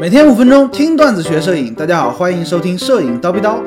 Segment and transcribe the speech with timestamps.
[0.00, 3.62] 每天五分钟听段子学摄影，大家好，欢迎收听摄影叨逼叨。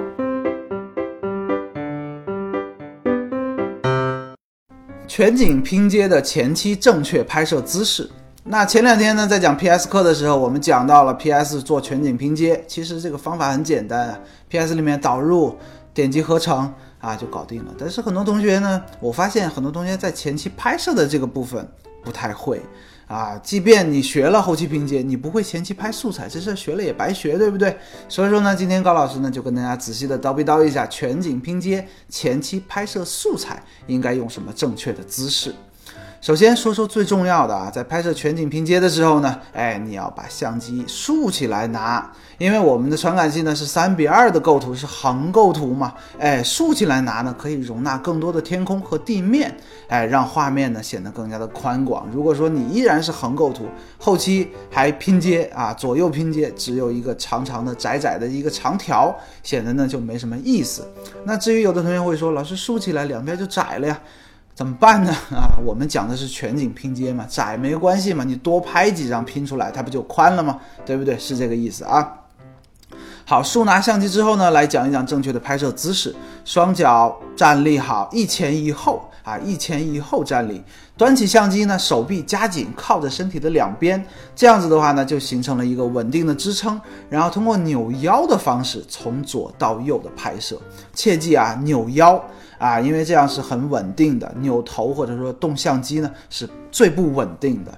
[5.07, 8.09] 全景拼接的前期正确拍摄姿势。
[8.43, 14.19] 那前两天呢，在讲 PS 课的时候，我们讲到了 PS 做全景拼接，其实这个方法很简单啊
[14.49, 15.55] ，PS 里面导入、
[15.93, 17.71] 点击合成啊就搞定了。
[17.77, 21.65] 但是很多同学呢，我发现很多同学在前期拍摄的这个部分
[22.03, 22.61] 不太会。
[23.07, 27.77] 啊，即便你学了后期拼接，你不会前期拍素材，这事学了也白学，对不对？
[28.09, 35.53] 所以说呢，今天高老师呢就跟大家仔细的叨逼叨一下全景拼接前期拍摄素材应该用什么正确的姿势。
[36.25, 49.55] 首先说说最重要的啊，在拍摄全景拼接的时候呢，哎，你要把相机竖起来拿，因为我们的传感器呢是三比二的构图，是横构图嘛，哎，竖起来拿呢可以容纳更多的天空和地面，
[49.87, 52.09] 哎，让画面呢显得更加的宽广。
[52.11, 53.67] 如果说你依然是横构图，
[53.99, 60.91] 后期还拼接啊，左右拼接只有一个长长的窄窄的一个长条，显得呢就没什么意思。
[61.23, 64.01] 那至于有的同学会说，老师竖起来两边就窄了呀。
[64.55, 65.11] 怎么办呢？
[65.35, 70.57] 啊，我们讲的是全景拼接嘛，窄没关系嘛，你多拍几张拼出来，它不就宽了吗？
[70.85, 71.19] 对不对？
[71.19, 72.21] 是这个意思啊。
[73.25, 76.15] 好，竖拿相机之后呢，来讲一讲正确的拍摄姿势。
[76.45, 80.63] 双脚站立好，一前一后啊，一前一后站立。
[80.95, 84.01] 端起相机呢，手臂夹紧，靠着身体的两边，
[84.33, 86.79] 这样子的话呢，就形成了一个稳定的支撑。
[87.09, 90.57] 然后通过扭腰的方式，从左到右的拍摄。
[90.93, 92.23] 切记啊，扭腰。
[92.57, 97.71] 啊，因为这样是很稳定的，扭头或者说动相机呢是最不稳定的。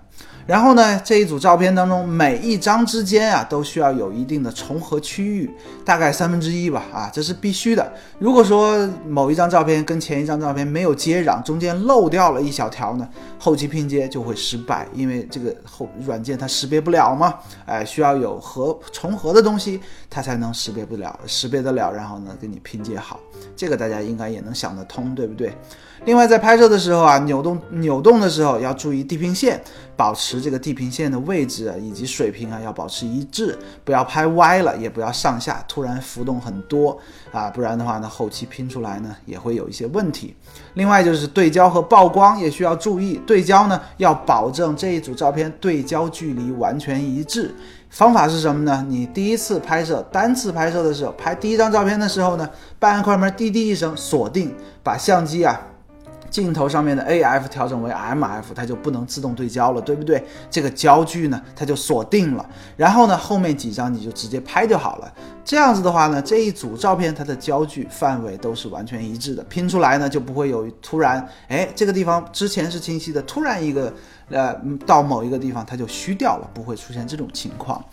[0.46, 5.52] 然后呢，这一组照片当中，每一张之间啊，都需要有一定的重合区域，
[5.84, 7.92] 大概三分之一吧，啊，这是必须的。
[8.18, 13.06] 如果说某一张照片跟前一张照片没有接壤，中间漏掉了一小条呢，
[13.38, 17.34] 后期拼接就会失败，因为这个后软件它识别不了嘛，
[17.66, 23.20] 哎，需要有合重合的东西，它才能识别不了，识别得了，然后呢给你拼接好。
[23.54, 25.56] 这个大家应该也能想想得通，对不对？
[26.06, 29.60] 另外，在拍摄的时候啊，扭动扭动的时候要注意地平线，
[29.96, 36.98] 保持这个地平线的位置以及水平啊，要保持一致，不要拍歪了，也不要上下突然浮动很多
[37.32, 40.36] 啊，不然的话呢，后期拼出来呢也会有一些问题。
[40.76, 47.56] 另外就是对焦和曝光也需要注意，对焦呢要保证这一组照片对焦距离完全一致。
[47.90, 48.86] 方法是什么呢？
[48.90, 52.50] 你第一次拍摄单次拍摄的时候，拍第一张照片的时候呢，
[52.80, 54.54] 半按快门滴滴一声锁定，
[54.84, 55.60] 把相机啊。
[56.38, 60.24] 镜头上面的 AF 调整为 MF，它就不能自动对焦了，对不对？
[60.52, 62.48] 这个焦距呢，它就锁定了。
[62.76, 65.12] 然后呢，后面几张你就直接拍就好了。
[65.44, 73.92] 这样子的话呢，这一组照片它的焦距范围都是完全一致的，拼出来呢就不会有突然，哎，这个地方之前是清晰的，突然一个，
[74.30, 74.54] 呃，
[74.86, 77.84] 到某一个地方它就虚掉了，不会出现这种情况。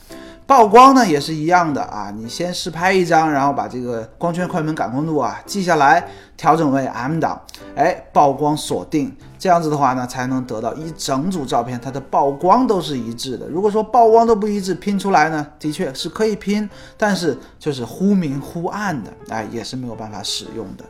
[0.47, 6.07] 曝光呢也是一样的啊，你先试拍一张，然后把这个光圈、快门、感光度啊记下来，
[6.37, 7.41] 调整为 M 档，
[7.75, 13.49] 哎，曝光锁定，这样子的话呢，才能得到一整组照片它的曝光都是一致的。
[13.49, 16.69] 如果说曝光都不一致，拼出来呢，的确是可以拼，
[16.99, 20.85] 但是就是忽明忽暗的，哎，也是没有办法使用的。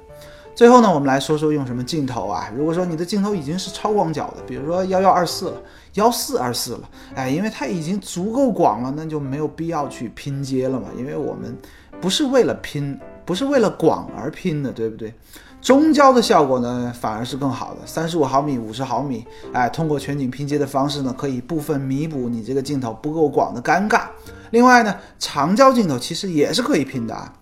[0.54, 2.48] 最后呢，我们来说说用什么镜头啊？
[2.56, 5.60] 如果说你的镜头已经是超广角的，比如说幺幺二四了，
[5.94, 10.87] 幺四二四了，哎，因为它已经足够广了，那就没有必要去拼接了嘛。
[10.97, 11.56] 因为我们
[12.00, 15.12] 不是为了拼，不是为了广而拼的，对不对？
[15.60, 24.03] 中焦的效果呢，反而是更好的，三十五毫米、五十毫米，哎，通过全景拼接的方式呢，可以部分弥补你这个镜头不够广的尴尬。
[24.50, 27.32] 另外呢，长焦镜头其实也是可以拼的啊。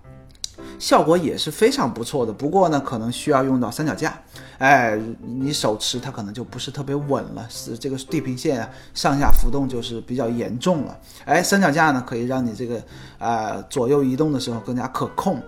[0.83, 4.21] 效果也是非常不错的，不过呢，可能需要用到三脚架，
[4.59, 12.83] 哎，你手持它可能就不是特别稳了，是这个地平线上下浮动就是比较严重了，哎，三脚架呢可以让你这个
[13.19, 15.41] 呃左右移动的时候更加可控。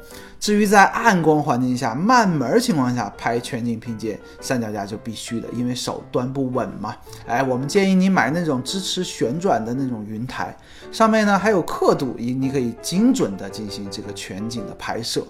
[0.44, 6.94] 至于在暗光环境下、慢门情况下拍全景拼接，三脚架就必须的，因为手端不稳嘛。
[7.26, 10.54] 哎，我们建议你买那种支持旋转的那种云台，
[10.92, 15.26] 上面呢还有刻度，你你可以精准的进行这个全景的拍摄。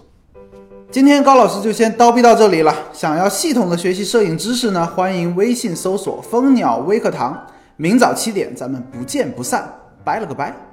[0.91, 2.75] 今天高老师就先叨逼到这里了。
[2.91, 7.41] 想要系统的学习摄影知识呢，欢迎微信搜索蜂鸟微课堂，
[7.77, 9.73] 明早七点咱们不见不散。
[10.03, 10.64] 拜了个拜。